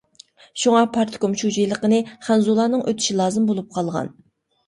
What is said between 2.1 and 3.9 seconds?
خەنزۇلارنىڭ ئۆتۈشى لازىم بولۇپ